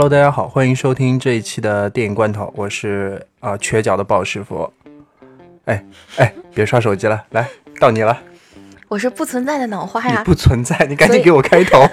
[0.00, 4.72] ，Hello，大家好，欢迎收听这一期的电影罐头，我是啊瘸脚的鲍师傅。
[5.66, 5.84] 哎
[6.16, 7.46] 哎，别刷手机了，来
[7.78, 8.18] 到你了。
[8.88, 11.86] 我是不存在的脑花呀，不存在，你赶紧给我开头。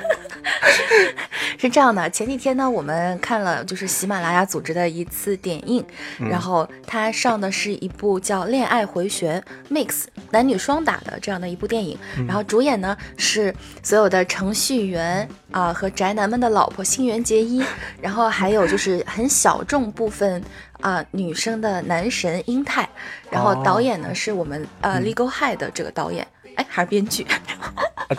[1.58, 5.84] 是这样的，前几天呢，我们看了就是喜马拉雅组织的一次点映，
[6.18, 11.98] 然后它上的是一部叫《恋爱回旋》，mix 男女双打的这样的一部电影，
[12.28, 17.64] 然后主演呢是所有的程序员啊和宅男们的老婆新垣结衣，
[18.02, 20.42] 然后还有就是很小众部分
[20.82, 22.88] 啊女生的男神英泰，
[23.30, 26.26] 然后导演呢是我们呃 Legal High 的这个导演，
[26.56, 27.26] 哎还是编剧，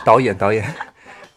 [0.05, 0.75] 导 演导演。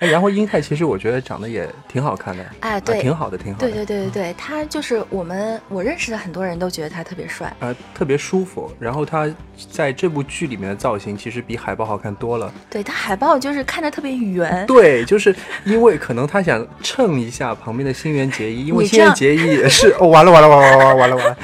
[0.01, 3.67] 哎，然后英泰其实我觉得长得也挺好看的，哎，对，挺好的，挺好的。
[3.67, 8.71] 对对对对对，他就是我们我认识的很多人都觉得他特别帅，呃，特别舒服。
[8.80, 9.30] 然后他
[9.71, 12.52] 在这部剧里面的造型其实比海报好看多了。
[12.67, 14.66] 对他海报就是看着特别圆。
[14.66, 15.35] 对，就是
[15.66, 21.38] 因为可能他想衬一下旁边的新垣结衣，因为新垣结衣也是哦，完了完了完了完了完了完了，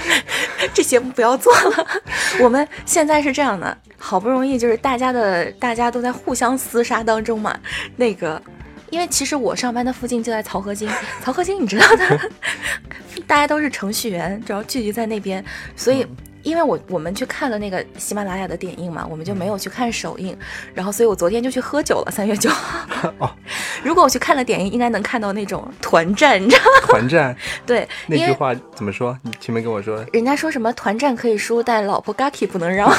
[0.74, 1.88] 这节目不要做了。
[2.42, 3.78] 我们现在是这样的。
[3.98, 7.58] 好不容易就是大家的，大家都在互相厮杀当中嘛。
[7.96, 8.42] 那个，
[8.90, 10.88] 因为其实我上班的附近就在曹河泾，
[11.24, 12.30] 曹河泾你知道的，
[13.26, 15.44] 大家都是程序员，主要聚集在那边，
[15.76, 16.06] 所以。
[16.48, 20.36] 因为我我们去看了那个喜马拉雅的点映嘛，我们就没有去看首映，
[20.74, 22.12] 然后所以我昨天就去喝酒了。
[22.12, 23.36] 三月九号，
[23.84, 26.88] 如果我去看了点映，应该能看到那种团战，你知道吗？
[26.88, 27.36] 团战，
[27.68, 29.18] 对，那句话怎么说？
[29.24, 32.90] 你前面跟我说，人家说什么团战可以输，但老婆 Gaki 不能让。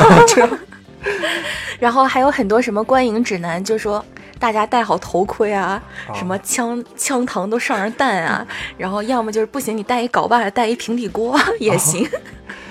[1.80, 4.04] 然后还有很多什么观影指南，就说
[4.38, 5.82] 大家戴好头盔啊，
[6.14, 8.46] 什么枪枪膛都上上弹啊，
[8.76, 12.06] 然后要么就是不行，你带一镐把，带一平底锅也行。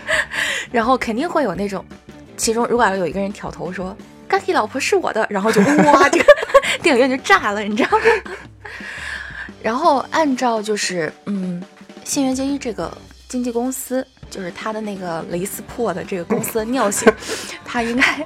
[0.72, 1.84] 然后肯定会有那种，
[2.36, 3.96] 其中如果要有一个人挑头说
[4.30, 6.26] “g a k i 老婆是我的”，然后就哇， 这个
[6.82, 8.06] 电影院就炸了，你知道吗？
[9.62, 11.62] 然后按照就是嗯，
[12.04, 12.96] 新垣结衣这个
[13.28, 17.12] 经纪公司，就是他的那个蕾丝破的这个公司的尿性，
[17.66, 18.26] 他应该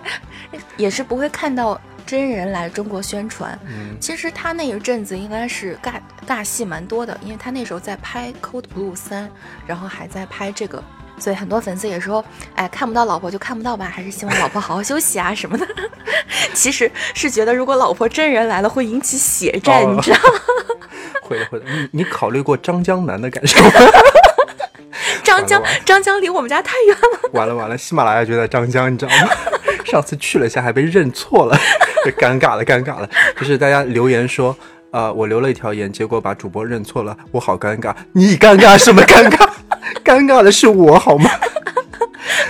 [0.78, 3.58] 也是不会看到真人来中国宣传。
[4.00, 5.94] 其实他那一阵子应该是尬
[6.28, 9.28] 尬戏蛮多的，因为他那时候在拍《Code Blue 三》，
[9.66, 10.84] 然后还在拍这个。
[11.22, 12.24] 所以很多粉丝也说，
[12.56, 15.68] 哎，看不到老婆就看不到吧，还是希望老婆好好休息啊什么的。
[16.54, 20.40] 其实是觉得如果老婆真人来了会引起血战，你知道吗？
[21.22, 23.70] 会的会的，你你考虑过张江南的感受吗？
[25.24, 27.30] 张江张江离我们家太远了。
[27.34, 29.30] 完了完了，喜马拉雅就在张江，你知道吗？
[29.86, 31.58] 上次去了一下还被认错了，
[32.18, 33.10] 尴尬了尴尬了。
[33.38, 34.56] 就是大家留言说，
[34.92, 37.94] 呃，我留了一条言，结果把主播认错了，我好尴尬。
[38.14, 39.50] 你尴尬什么尴尬？
[40.03, 41.29] 尴尬的是我好吗？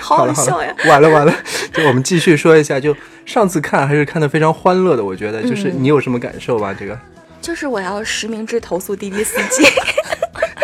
[0.01, 0.73] 好好笑呀！
[0.87, 1.33] 完了完了，
[1.73, 6.75] 就我们继续说一下，就上次看还是看的非常欢乐的，我觉得就是你有什么感受吧？
[6.77, 6.97] 这个
[7.41, 9.63] 就是我要实名制投诉滴滴司机，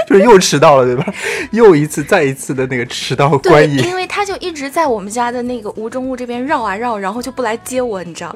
[0.08, 1.06] 就是又迟到了对吧？
[1.52, 8.36] 又一次再一次的那个迟到观影，因为他就一直在我们家的那个吴中路这边绕啊绕，然后就不来接我，你知道，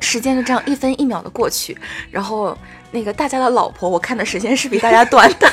[0.00, 1.76] 时间就这样一分一秒的过去，
[2.10, 2.56] 然后
[2.92, 5.50] 那个大家的老婆，我看的时间是比大家短的。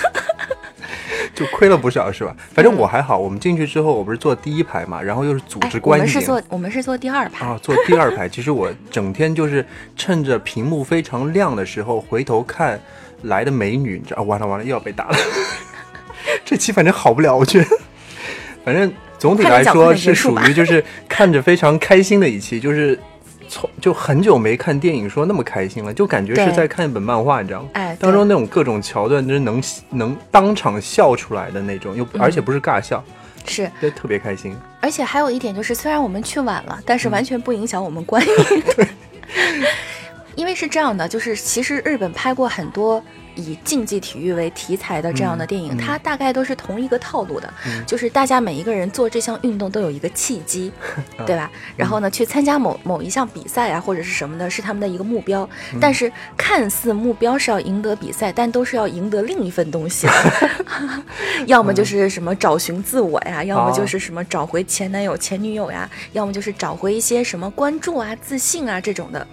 [1.33, 2.35] 就亏了不少是吧？
[2.53, 6.03] 反正我还好，我们进去之后，我不是坐第一排嘛，然后又是组织观影。
[6.03, 8.27] 我们是坐我们是坐第二排啊，坐第二排。
[8.27, 12.79] 其实我整天就是趁着屏幕非常亮的时候回头看
[13.23, 14.23] 来的美女，你知道？
[14.23, 15.17] 完了完了又要被打了。
[16.43, 17.67] 这期反正好不了，我觉得。
[18.65, 22.99] 反正总体来说是属于就是看着非常开心的一期，就是。
[23.49, 27.69] 从就很久没看电影说那么开心了，就感觉是在看一本漫画，你知道吗？
[27.73, 33.03] 哎，当中那种各种桥段，就是能能当场笑出来的那种，又而且不是尬笑，
[33.45, 34.55] 是，就特别开心。
[34.79, 38.33] 而且还有一点就是，虽然我们去晚了，但是完全不影响我们观影。
[38.75, 38.87] 对，
[40.35, 43.03] 因为是这样的，就是其实日本拍过很多。
[43.39, 47.51] 以竞技体育为题材的这样的电影，它大概都是同一个套路的，
[47.87, 50.71] 就是大家每一个人做这项运动都有一个契机，
[51.25, 51.49] 对吧？
[51.75, 55.49] 然后呢，去参加某某一项比赛啊，或者是什么的，是他们的一个目标。
[55.79, 60.07] 但是看似目标是要赢得比赛，但都是要赢得另一份东西，
[61.47, 69.25] 要么就是什么找寻自我呀，要么就是什么找回前男友前女友呀，要么就是找回一些什么关注啊、自信啊这种的。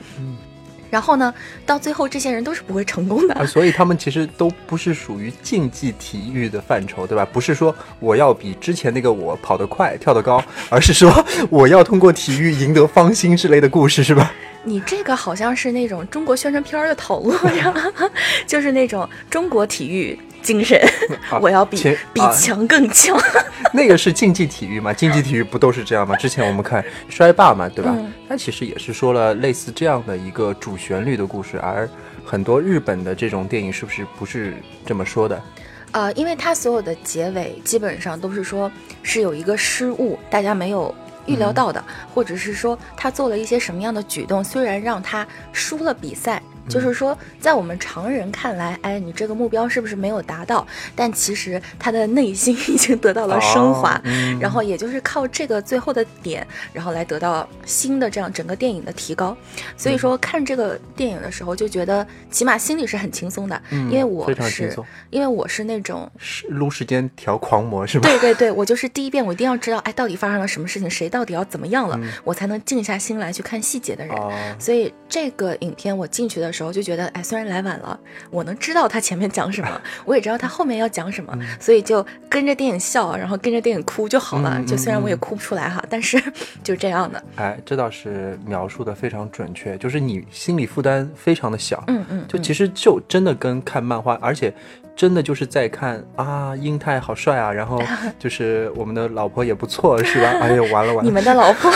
[0.90, 1.32] 然后呢，
[1.64, 7.26] 到最后这些人都是不会成功的啊，所以他们其实都不是属于竞技体育的范畴，对吧？
[7.32, 11.12] 不是说我要比之前那个我跑得快、跳得高，而是说
[11.50, 14.32] 我要通过体育赢得芳心之类的故事，是吧？
[14.64, 17.72] 你这个好像是那种中国宣传片的套路呀，
[18.46, 20.18] 就是那种中国体育。
[20.46, 20.80] 精神，
[21.42, 21.76] 我要比
[22.12, 23.18] 比强更强。
[23.74, 24.92] 那个是竞技体育嘛？
[24.94, 26.14] 竞技体育不都是这样吗？
[26.14, 27.92] 之前我们看摔霸嘛，对吧？
[28.28, 31.88] 它其实也是说了类似这样的一个主旋律的故事，而
[32.24, 34.54] 很多日本的这种电影是不是不是
[34.86, 35.42] 这么说的？
[35.90, 38.70] 呃，因为他所有的结尾基本上都是说
[39.02, 40.94] 是有一个失误，大家没有
[41.26, 41.82] 预料到的，
[42.14, 46.40] 或者是说他做了一些什么样的举动，虽然让他输了比赛。
[46.68, 50.66] 就是说，在我们常人看来，哎，你这个目标是不是没有达到？
[50.94, 54.00] 但其实他的内心已经得到了升华，
[54.40, 59.36] 然后也就是靠这个最后的点，然后来得到新的这样整个电影的提高。
[59.76, 64.76] 所以说，看这个电影的时候就觉得，起码心里是很轻松的，因为我是
[65.10, 66.10] 因为我是那种
[66.48, 68.02] 录时间调狂魔是吗？
[68.02, 74.16] 对对对，我就是第一遍我一定要知道，哎，到底发生了什么事情，谁到底要怎么样了，我才能静下心来去看细节的人。
[74.58, 76.55] 所以这个影片我进去的。
[76.56, 77.98] 时候就觉得，哎，虽然来晚了，
[78.30, 84.62] 我能知道他前面讲什么， 我也知道他后面要讲什么，所以就跟着电影笑，然后跟着电影哭就好了。
[84.66, 86.18] 就虽然我也哭不出来哈，但是
[86.64, 87.22] 就是这样的。
[87.36, 91.84] 哎，这倒是描述的非常准确，就是你心理负担非常的小。
[91.88, 94.52] 嗯嗯，就其实就真的跟看漫画，而且。
[94.96, 97.80] 真的就是在看啊，英泰好帅啊，然后
[98.18, 100.28] 就是我们的老婆也不错，是吧？
[100.40, 101.02] 哎呦，完了完了！
[101.02, 101.70] 你们的老婆，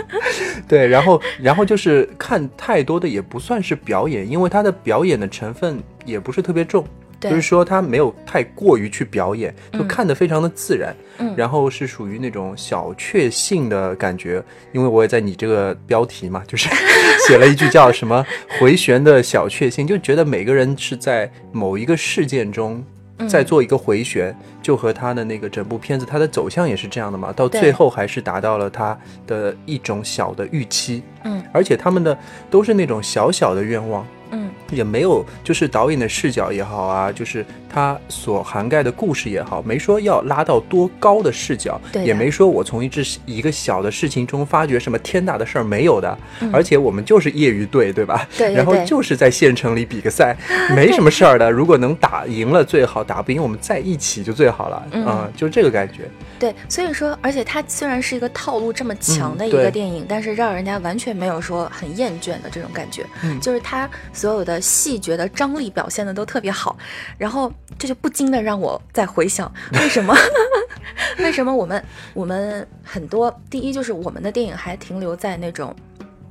[0.66, 6.84] 对，然后然后就是看太多的也不算是表演，因为他的表演的成分也不是特别重。
[7.30, 14.42] 就是说他没有太过于去表演，就看得非常的自然，嗯，然后是属于那种小确幸的感觉，
[14.72, 16.68] 因为我也在你这个标题嘛，就是
[17.26, 18.24] 写了一句叫什么
[18.58, 22.84] 回旋的小确幸，就觉得每个人是在某一个事件中
[23.28, 32.18] 在做一个回旋，就和他的那个整部片子它的走向也是这样的嘛，到最后还是达到了他的一种小的预期，嗯，而且他们的
[32.50, 34.04] 都是那种小小的愿望。
[34.30, 46.16] 嗯，也没有，就是导演的视角也好啊，就是他所涵盖的故事也好，没说要拉到多高的视角，也没说我从一只一个小的事情中发掘什么天大的事儿，没有的。
[46.52, 48.26] 而且我们就是业余队，对吧？
[48.36, 48.52] 对。
[48.52, 50.36] 然后就是在县城里比个赛，
[50.74, 51.50] 没什么事儿的。
[51.50, 54.86] 如果能打赢了最好，打不赢我们在一起就最好了。
[54.92, 56.08] 嗯，就这个感觉。
[56.38, 63.04] 对，所以说，而且它虽然是一个套路这么强的一个电影，但是让人家完全没有说很厌倦的这种感觉。
[63.22, 66.74] 嗯，就是它所有的细节的张力表现的都特别好，
[67.18, 70.16] 然后这就不禁的让我在回想，为什么？
[71.18, 71.84] 为什么我们
[72.14, 75.74] 我们很多第一就是我们的电影还停留在那种，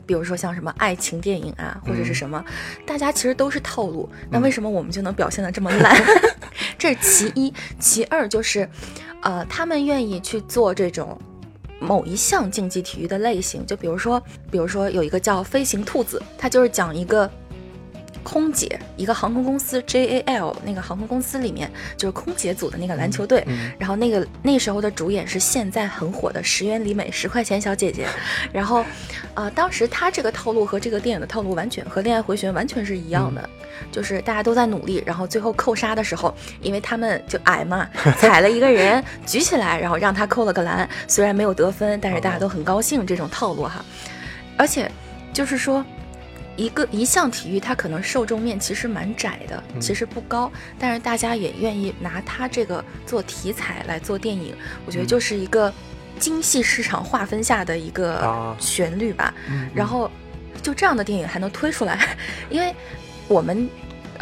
[0.05, 2.43] 比如说像什么爱情电影啊，或者是什么，
[2.85, 5.95] 大家其实都是套路，那为什么我们就能表现的这么烂？
[6.77, 8.67] 这是其一，其二就是。
[9.21, 11.17] 呃，他们愿意去做这种
[11.79, 14.21] 某一项竞技体育的类型，就比如说，
[14.51, 17.31] 比如说有一个叫《飞行兔子》，它就是讲一个。
[18.23, 23.45] 空姐，一个航空公司 JAL 那个航空公司里面，就是空姐组的那个篮球队。
[23.77, 28.07] 然后那个那时候的主演是现在很火的石原里美，十块钱小姐姐。
[28.51, 28.85] 然后，
[29.33, 33.49] 呃，当时她这个套路和这个电影的套路完全和《恋爱回旋》完全是一样的，
[33.91, 37.87] 就是大家都在努力，然后最后扣杀的时候，因为他们就矮嘛，
[38.17, 43.83] 踩了一个人举起来，然后让他扣了个篮，虽然没有得分，但是大家都很高兴这种套路哈。
[44.57, 44.89] 而且，
[45.33, 45.83] 就是说。
[46.55, 54.55] 一个一项体育，它可能受众面其实蛮窄的，其实不高，但是大家也愿意拿它这个做题材来做电影，
[54.85, 55.73] 我觉得就是一个
[56.19, 59.33] 精细市场划分下的一个旋律吧。
[59.73, 60.09] 然后
[60.61, 62.15] 就这样的电影还能推出来，
[62.49, 62.73] 因为
[63.27, 63.69] 我们。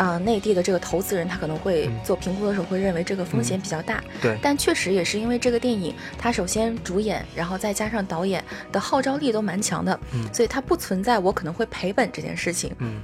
[0.01, 12.99] 啊，内地的这个投资人他可能会做评估的时候会认为这个风险比较大，对，但确实也是因为这个电影，它首先主演，然后再加上导演的号召力都蛮强的，嗯，所以它不存在我可能会赔本这件事情，嗯，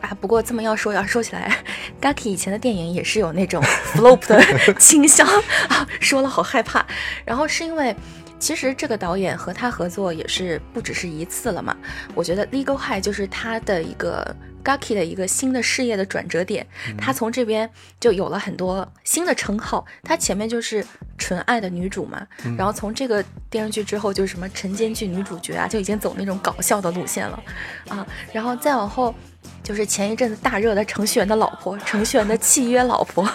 [0.00, 1.58] 啊，不过这么要说要说起来，
[2.00, 3.60] Gaki 以前的电影也是有那种
[3.92, 4.40] flop 的
[4.78, 5.26] 倾向
[5.70, 6.86] 啊，说了好害怕，
[7.24, 7.96] 然后是因为
[8.38, 11.76] 其实这个导演和他合作也是不只是一次了嘛，
[12.14, 14.32] 我觉得 Legal High 就是他的一个。
[14.64, 16.66] Gaki 的一个新的事业的转折点，
[16.96, 19.84] 她从这边就有了很多新的称号。
[20.02, 20.84] 她前面就是
[21.18, 22.26] 纯爱的女主嘛，
[22.56, 27.42] 然后从这个电视剧之后就是什么晨间剧女主角啊，就已经走那种搞笑的路线了
[27.88, 28.06] 啊。
[28.32, 29.14] 然后再往后
[29.62, 33.28] 就是前一阵子大热的程序员的老婆，程序员的契约老婆，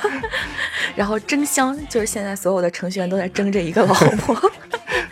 [0.96, 4.52] 然后争相就是现在所有的程序员都在争这一个老婆。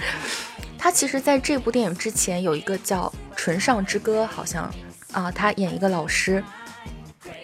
[0.78, 4.72] 他其实在这部电影之前有一个叫《唇上之歌》，好像。
[5.16, 6.44] 啊，他演一个老师，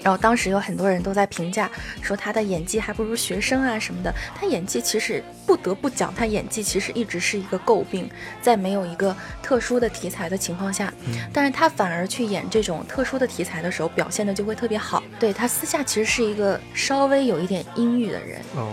[0.04, 4.14] 然后当时有很多人都在评价说他的演技还不如学生啊什么的。
[4.36, 8.10] 他演技其实不得不讲，他演技其实一直是一个诟病，
[8.42, 10.94] 在没有一个特殊的题材的情况下，
[11.32, 15.02] 但是他反而去演这种特殊的题材的时候，表现的就会特别好。
[15.18, 18.42] 对他私下其实是一个稍微有一点阴郁的人。
[18.56, 18.70] 哦。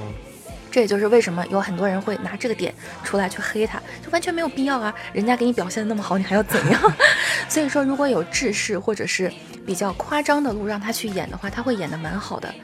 [0.78, 4.94] 这也就是为什么有很多人会拿这个点出来去黑他，就完全没有必要啊！
[5.12, 6.80] 人家给你表现的那么好，你还要怎样？
[7.50, 9.28] 所以说，如果有制式或者是
[9.66, 12.54] 比较夸张的路让他去演的话，他会演的蛮好的。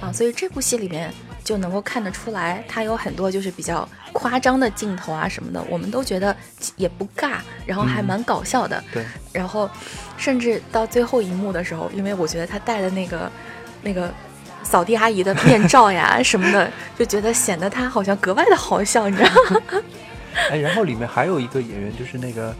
[0.00, 1.12] 啊，所以这部戏里面
[1.44, 6.34] 就能够看得出来，他有很多就是比较夸张的镜头啊什么的，我们都觉得
[6.76, 7.32] 也不尬，
[7.66, 8.82] 然后还蛮搞笑的。
[8.90, 9.68] 对，然后
[10.16, 13.30] 甚至到最后一幕的时候，因为我觉得他戴的那个
[13.82, 14.10] 那个
[14.62, 19.60] 扫地阿姨的面罩呀 什么的，就觉得显得她好像格外的好笑，你知道吗？
[20.50, 22.54] 哎，然后里面还有一个演员，就是那个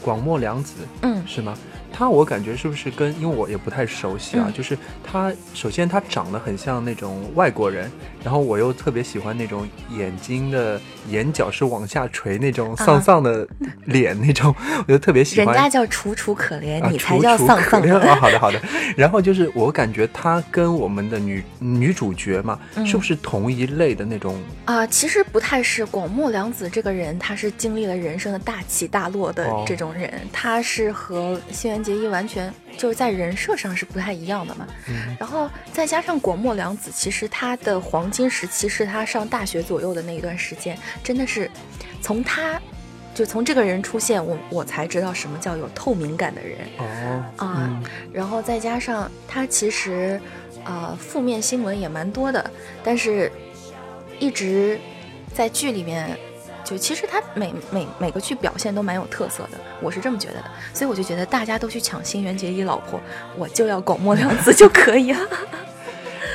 [0.00, 1.54] 广末凉子，嗯，是吗？
[1.98, 7.90] 他我感觉是不是跟，因为我也不太熟悉啊，嗯就是他首先他长得很像那种外国人，
[8.22, 13.44] 然后我又特别喜欢那种眼睛的眼角是往下垂那种丧丧的
[13.86, 14.54] 脸那种，
[14.86, 15.52] 我就特别喜欢。
[15.52, 18.14] 人家叫楚楚可怜，啊你才叫丧丧啊！
[18.14, 18.60] 好的好的，
[18.96, 24.40] 然后就是我感觉她跟我们的女女主角嘛，嗯是不是同一类的那种？
[24.66, 25.84] 啊、其实不太是。
[25.90, 34.66] 广末凉子这个人，他是经历了人生的大起大落的哦这种人，他是和新垣结衣完全就是在人设上是不太一样的嘛。
[34.88, 41.50] 嗯然后再加上广末凉子，其实他的黄金时期是他上大学左右的那一段时间，真的是
[42.02, 42.60] 从他
[43.14, 46.58] 就从这个人出现，我我才知道什么叫有透明感的人。
[46.76, 50.20] 哦啊嗯然后再加上他其实，
[50.64, 52.50] 呃，负面新闻也蛮多的，
[52.84, 53.32] 但是
[54.18, 54.78] 一直
[55.32, 56.18] 在剧里面，
[56.64, 63.00] 就其实他每每每个剧表现都蛮有特色的，我是这么觉得的，所以我就觉得大家都去抢新垣结衣老婆，
[63.36, 65.20] 我就要广末凉子就可以了。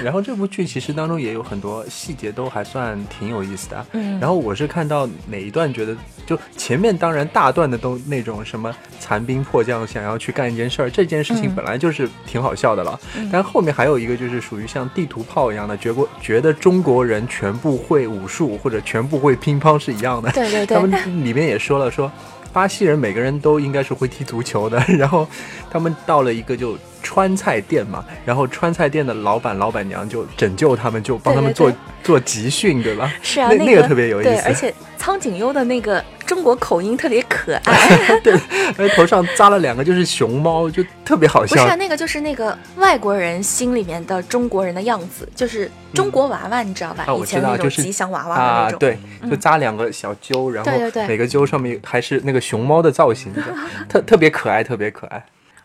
[0.03, 3.85] 然后这部剧其实当中也有很多细节都还算挺有意思的啊。
[3.93, 5.95] 嗯，然后我是看到哪一段觉得，
[6.25, 12.99] 就前面当然大段的都那种什么残兵破将想要去干一件事儿，这件事情嗯本来就是挺好笑的了。
[13.15, 20.31] 嗯但后面还有一个就是属于像地图炮一样的，觉国觉得中国人全部会武术或者全部会乒乓是一样的。
[20.31, 22.11] 对对对他们，里面也说了说。
[22.53, 25.27] 巴西人每个人都应该是会踢足球的， 然后
[25.71, 33.11] 他们到了一个就川菜店嘛，然后川菜店的老板老板娘就拯救他们，就帮他们做做集训，对吧？
[33.21, 37.97] 是啊，那那那个特别有意对，思而且苍井优的那个中国口音特别可爱。
[38.23, 38.31] 对，
[38.77, 47.03] 而且头上扎了两个就是熊猫，就特别好笑不是、啊、那个，就是那个外国人心里面的中国人的样子，就是中国娃娃，你知道吧？
[47.05, 48.79] 啊以前那种吉祥娃娃的啊那，种。
[48.79, 50.71] 对，嗯就扎两个小揪，然后
[51.05, 53.33] 每个揪上面还是那个熊猫的造型，
[53.89, 55.21] 特特别可爱，特别可爱。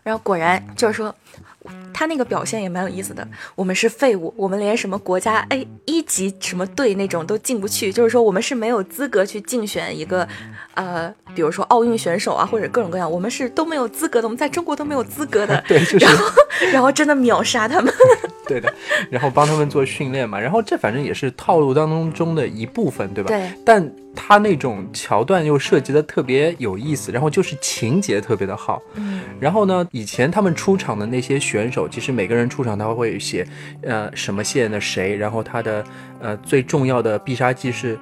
[0.09, 1.13] 然后果然就是说，
[1.93, 3.27] 他那个表现也蛮有意思的。
[3.53, 10.27] 我们是废物，我们连什么国家 A 一级什么队那种都进不去，就是说我们是没有资格去竞选一个，
[10.73, 15.63] 呃，比如说奥运选手啊，或者各种各样，我们是都没有资格的，我们在中国都没有资格的。
[15.67, 16.25] 对，就是然后，
[16.71, 17.93] 然后真的秒杀他们。
[18.47, 18.73] 对的，
[19.11, 23.27] 然后帮他们做训练嘛，然后这反正也是套路当中中的一部分，对吧？
[23.27, 23.47] 对。
[23.63, 28.81] 但他那种桥段又设计的特别有意思，然后就是情节特别的好。
[28.95, 33.47] 嗯然后呢，以前他们出场的那些选手，其实每个人出场他会写，
[33.83, 35.83] 呃，什么线的谁，然后他的
[36.19, 37.97] 呃最重要的必杀技是，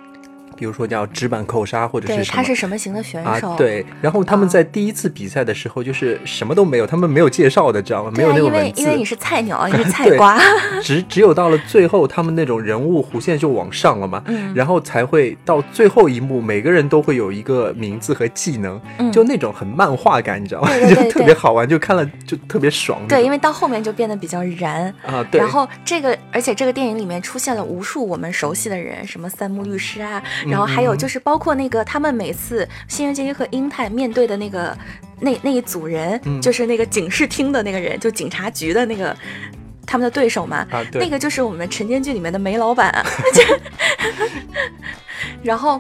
[0.57, 2.35] 比如说叫直板扣杀或者，是什么。
[2.35, 3.51] 他是什么型的选手？
[3.51, 8.11] 啊，对，然后他们在第一次比赛的时候，就是什么都没有，他们没有介绍的，知道吗？
[8.15, 10.39] 没有那种文字，因为因为你是菜鸟， 你是菜瓜。
[10.81, 20.69] 只只有到了最后，他们那种人物弧线就往上了嘛，嗯然后才会到最后一幕，每个人都会有一个名字和技能，嗯就那种很漫画感，你知道吗？
[20.69, 22.99] 对对 对就特别好玩，就看了就特别爽。
[23.07, 24.93] 对，因为到后面就变得比较燃。
[25.05, 34.77] 啊，对，然后这个，而且这个电影里面出现了无数我们熟悉的人，什么三木律师啊，然后还有就是包括那个他们每次新垣结衣和英泰面对的那个
[35.19, 39.15] 那那一组人，嗯就是那个警视厅的那个人，就警察局的那个
[39.85, 43.05] 他们的对手嘛，啊，对，那个就是我们晨间剧里面的煤老板啊。
[45.41, 45.79] 然后，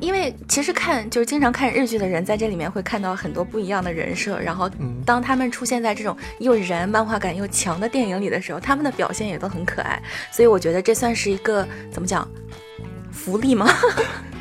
[0.00, 4.38] 因为其实看就是经常看日剧的人，在这里面会看到很多不一样的人设。
[4.40, 10.00] 然后嗯，当他们出现在这种又燃、漫画感又强的电影里的时候，他们的表现也都很可爱。
[10.32, 12.26] 所以我觉得这算是一个怎么讲
[13.12, 13.68] 福利吗？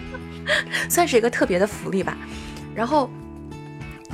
[0.89, 2.15] 算是一个特别的福利吧。
[2.75, 3.09] 然后，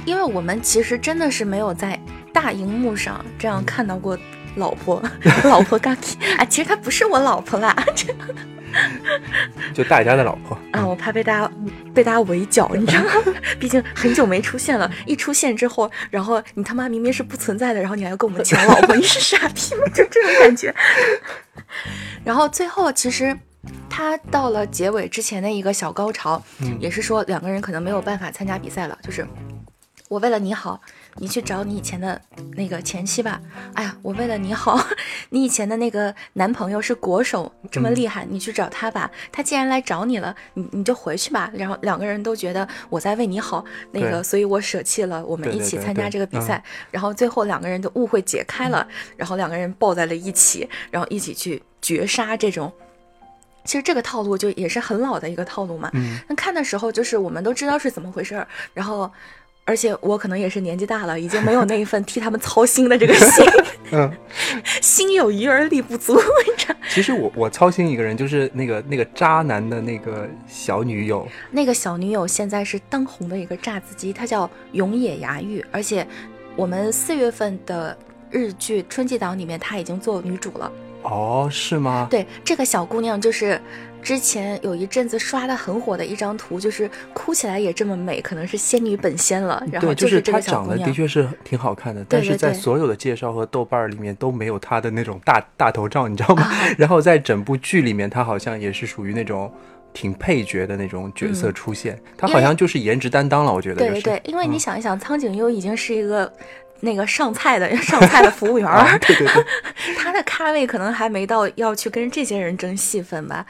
[0.05, 1.99] 因为我们其实真的是没有在
[2.31, 4.17] 大荧幕上这样看到过
[4.55, 5.01] 老婆，
[5.43, 8.13] 老婆 Gaki 啊，其实她不是我老婆啦，这
[9.73, 11.51] 就大家的老婆啊，我怕被大家
[11.93, 13.33] 被大家围剿，你知道吗？
[13.59, 19.83] 毕竟很久没出现了，一出现之后，然后你他妈明明是不存在的，然后你还要跟我们抢老婆，你是傻逼吗？
[19.93, 20.73] 就这种感觉。
[22.23, 23.37] 然后最后其实。
[23.91, 29.27] 他到了结尾之前的一个小高潮，嗯也是说两个人可能没有办法参加比赛了，就是
[30.07, 30.79] 我为了你好，
[31.17, 32.19] 你去找你以前的
[32.55, 33.41] 那个前妻吧。
[33.73, 34.79] 哎呀，我为了你好，
[35.29, 39.11] 你以前的那个男朋友是国手，这么厉害，你去找他吧。
[39.31, 41.51] 他既然来找你了，你你就回去吧。
[41.53, 46.61] 然后两个人都觉得我在为你好，那个，所以我舍弃了我们一起参加这个比赛。
[46.91, 52.71] 然后最后两个人的误会解开了，然后两个人抱在了一起，然后一起去绝杀这种。
[53.63, 55.89] 其实这个套路就也是很老的一个套路嘛。
[55.93, 56.19] 嗯。
[56.27, 59.09] 那看的时候就是我们都知道是怎么回事儿，然后，
[59.65, 63.45] 而且我可能也是年纪大了，已经没有那一份替他们操心的这个心。
[63.91, 64.11] 嗯。
[64.81, 66.19] 心有余而力不足。
[66.89, 71.25] 其实我我操心一个人，就是那个那个渣男的那个小女友。
[71.51, 76.05] 那个小女友现在是当红的一个炸子鸡，她叫永野芽郁，而且
[76.55, 77.97] 我们四月份的
[78.29, 80.69] 日剧春季档里面，她已经做女主了。
[81.03, 82.07] 哦，是吗？
[82.09, 83.59] 对，这个小姑娘就是
[84.01, 89.63] 之前有一阵子刷的很火的一张图，就是哭起来也这么美，可能是仙女本仙了。
[89.71, 96.49] 然后就是她长得的确是挺好看的，但是在所有的介绍和豆瓣里面都没有她的那种大 大头照，你知道吗？
[96.77, 99.51] 然后在整部剧里面，她好像也是属于那种
[99.93, 103.75] 挺配角的那种角色出现，她好像就是颜值担当了，我觉得。
[103.75, 106.31] 对对对，因为你想一想，苍井优已经是一个。
[106.81, 109.45] 那个上菜的 上菜的服务员儿，对对对，
[109.95, 113.45] 他的咖位可能还没到要去跟这些人争戏份吧。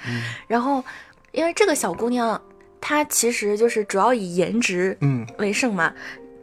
[0.47, 0.83] 然后，
[1.31, 2.39] 因为这个小姑娘，
[2.79, 5.93] 她其实就是主要以颜值嗯为胜嘛。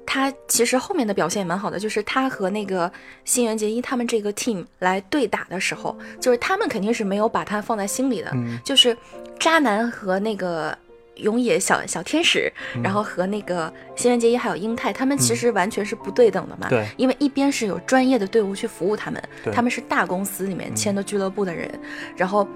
[0.06, 2.90] 她其实后面的表现也蛮好的，就是她和那个
[3.26, 8.32] 新垣结衣他们这个 team 来对打的时候，就是他们肯定是没有把她放在心里的，
[8.64, 8.96] 就是
[9.38, 10.76] 渣男和那个。
[11.18, 12.50] 永野小小天使，
[12.82, 16.68] 然后和那个新垣结衣还有英泰，他们其实完全是不对等的嘛。
[16.68, 19.22] 对，因为一边是有专业的队伍去服务他们，
[19.52, 21.68] 他们是大公司里面签的俱乐部的人，
[22.16, 22.46] 然后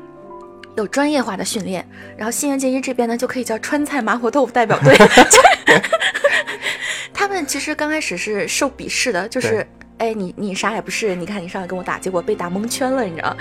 [0.77, 4.97] 有专业化的训练，然后新垣结衣这边呢就可以叫川菜麻婆豆腐代表队。
[7.13, 9.67] 他们其实刚开始是受鄙视的，就是
[9.99, 13.37] 哎你你啥也不是，你看你上来跟我打，结果被打蒙圈了，你知道？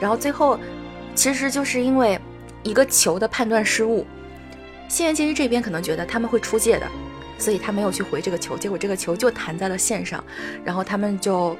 [0.00, 0.58] 然后最后
[1.14, 2.18] 其实就是因为
[2.62, 4.06] 一个球的判断失误。
[4.90, 6.86] 新垣结衣这边可能觉得他们会出界的，
[7.38, 10.22] 所以他没有去回这个球，结果这个球就弹在了线上，
[10.64, 11.56] 然后他们就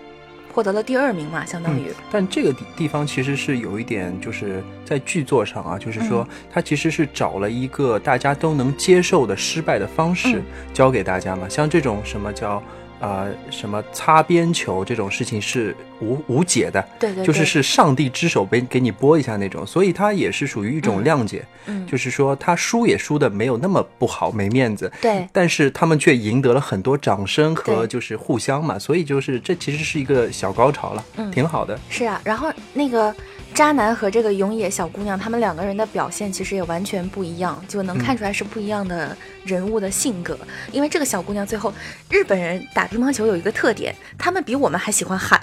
[0.53, 1.93] 获得了第二名嘛，相当于。
[2.11, 10.43] 但这个地地方其实是有一点，就是在剧作上啊，就是说他其实是找了一个大家都能接受的失败的方式
[10.75, 12.61] 教给大家嘛，像这种什么叫。
[13.01, 33.15] 啊，什么擦边球这种事情是无无解的，对对，就是是上帝之手给给你拨一下那种，所以他也是属于一种谅解，嗯，就是说他输也输的没有那么不好，没面子，对，但是他们却赢得了很多掌声和就是互相嘛，所以就是这其实是一个小高潮了，嗯，挺好的，是啊，然后那个。
[33.61, 40.35] 渣男和这个永野小姑娘，他们两个人的表现其实也完全不一样，就能看出来是不一样的人物的性格。
[40.73, 41.71] 因为这个小姑娘最后，
[42.09, 45.39] 日本人打乒乓球有一个特点，他们比我们还喜欢喊。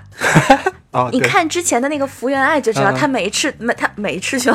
[1.14, 4.52] 你看之前的那个福原爱就知道，她每一次每他每一次说，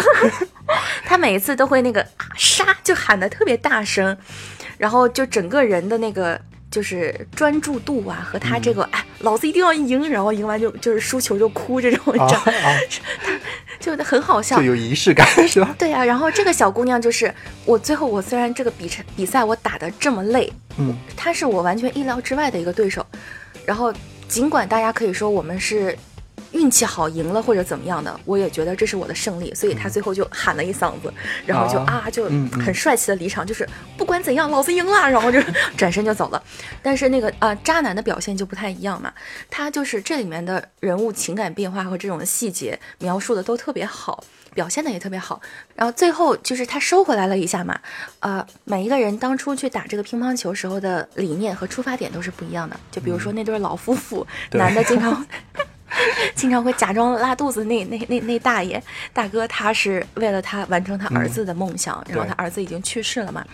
[1.07, 4.19] 他每一次都会那个啊杀就喊的特别大声，
[4.77, 6.41] 然后就整个人的那个。
[6.73, 12.53] 就是专注度啊，和他这个哎，老子一定要赢，然后赢完就就是输球就哭这种，你知道他
[13.79, 15.75] 就很好笑，就有仪式感是吧？
[15.79, 17.33] 对啊，然后这个小姑娘就是
[17.67, 23.07] 我最后我虽然这个比赛比赛我打的这么累，嗯，她是我完全意料之外的一个对手，
[23.67, 23.93] 然后
[24.27, 25.97] 尽管大家可以说我们是。
[26.53, 31.13] 运气好赢了或者怎么样的，我也觉得这是我的胜利，所以他最后就喊了一嗓子，
[31.47, 32.25] 然后就啊就
[32.65, 35.41] 很帅气的离场，就是不管怎样老子赢了， 然后就
[35.77, 36.43] 转身就走了。
[36.83, 39.13] 但是那个啊渣男的表现就不太一样嘛，
[39.51, 44.23] 他就是这里面的人物情感变化和这种细节描述的都特别好，
[44.55, 45.41] 表现的也特别好。
[45.75, 47.81] 然后最后就是他收回来了一下嘛，
[48.21, 55.27] 呃每一个人当初去打这个乒乓球时候的理念和出发点都是不一样的，就比如说那对老夫妇，男的经常。
[56.35, 63.45] 经常会假装拉肚子，那那那那大爷大哥，他是为了他完成他儿子的梦想，然后他儿子已经去世了嘛。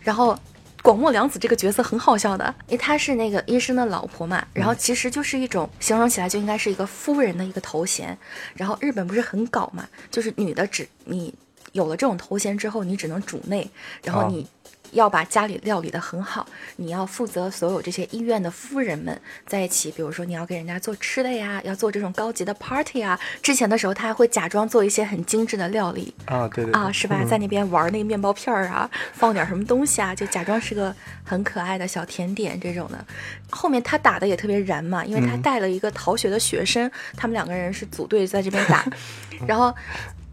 [0.00, 0.38] 然后
[0.82, 8.16] 广末凉子这个角色很好笑的，因为他是那个医生的老婆嘛，然后其实就是一种形容起来就应该是一个夫人的一个头衔。
[8.54, 11.34] 然后日本不是很搞嘛，就是女的只你
[11.72, 13.70] 有了这种头衔之后，你只能主内，
[14.02, 14.46] 然后你。
[14.92, 16.46] 要把家里料理得很好，
[16.76, 23.18] 你要负责所有这些医院的夫人们在一起，比如说你要给人家做吃的呀，要做这种高级的 party 啊。
[23.42, 27.24] 之前的时候，他还会假装做一些很精致的料理啊，对对啊，是吧？
[27.24, 33.04] 在那边玩那个面包片儿啊，放点什么东西啊，就假装是个很可爱的小甜点这种的。
[33.50, 38.84] 后面他打的也特别燃嘛，因为他带了一个逃学的学生，他们两个人是组队在这边打，
[39.46, 39.74] 然后。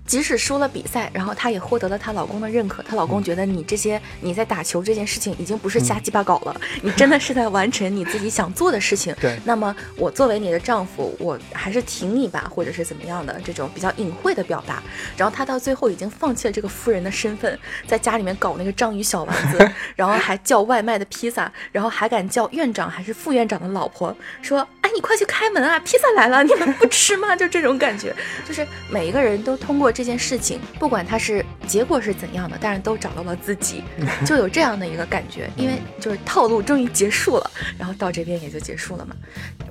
[0.05, 2.83] 即使输了比赛，然后她也获得了她老公的认可。
[2.83, 9.15] 她老公觉得你这些你在打球这件事情已经不是瞎鸡巴搞了，你真的是在完成你自己想做的事情。
[9.19, 14.81] 对，那么我作为你的丈夫，我还是挺你吧，或者是怎么样的这种比较隐晦的表达。
[15.17, 28.15] 然后她到最后已经放弃了这个夫人的身份，在家里面搞那个章鱼小丸子， 然后还叫外卖的披萨，然后还敢叫院长还是副院长的老婆说：“哎，你快去开门啊，披萨来了，你们不吃吗？”就这种感觉，
[28.47, 29.94] 就是每一个人都通过。
[29.95, 33.81] 这件事情，不管它是结果是怎样的，但是都找到了自己，
[34.27, 35.49] 就有这样的一个感觉。
[35.55, 39.15] 因为就是套路终于结束了，然后到这边也就结束了嘛。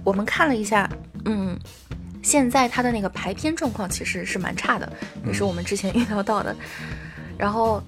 [0.02, 0.90] 我们看了一下，
[1.26, 1.54] 嗯，
[2.22, 4.90] 现在它的那个排片状况其实是蛮差的，
[5.26, 6.56] 也是我们之前预料到的。
[7.36, 7.82] 然后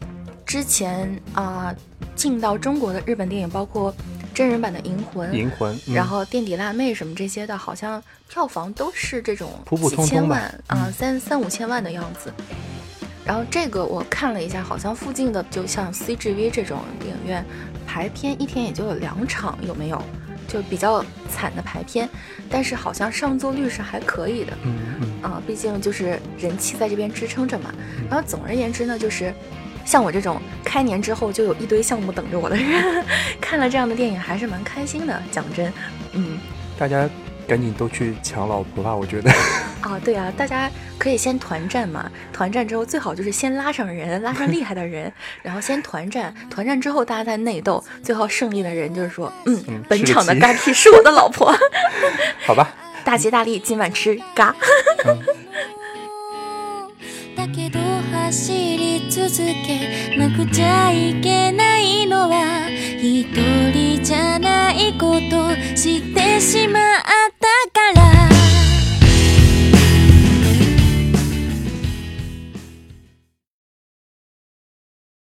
[0.44, 1.74] 之前啊，
[2.14, 3.94] 进到中国的日本电影，包括。
[4.36, 9.50] 真人版的《银魂》，银魂，然后垫底辣妹什么这些的，好像票房都是这种
[9.88, 12.30] 几千万啊，三三五千万的样子。
[13.24, 17.42] 然后这个我看了一下，好像附近的就像 CGV 这种电影院
[17.86, 20.02] 排片一天也就有两场，有没有？
[20.46, 22.06] 就比较惨的排片，
[22.50, 24.52] 但是好像上座率是还可以的。
[24.64, 27.72] 嗯嗯啊，毕竟就是人气在这边支撑着嘛。
[28.10, 29.32] 然后总而言之呢，就是。
[29.86, 33.04] 像我这种开年之后就有一堆项目等着我的人，
[33.40, 35.22] 看了这样的电影还是蛮开心的。
[35.30, 35.72] 讲真，
[36.12, 36.38] 嗯，
[36.76, 37.08] 大家
[37.46, 39.30] 赶紧都去抢老婆吧，我觉得。
[39.80, 40.68] 啊，对啊，大家
[40.98, 51.56] 可以先团战嘛，团战之后最好就是先拉上人，拉上厉害的人，然后先团战，团战之后大家再内斗，最后胜利的人就是说，嗯，本场的嘎 T 是我的老婆。
[52.44, 52.74] 好吧。
[53.04, 54.52] 大吉大利，今晚吃嘎。
[59.16, 59.30] 続
[59.66, 62.68] けなくちゃいけないのは
[63.00, 66.82] 一人じゃないことしてしまっ
[67.40, 68.05] たから。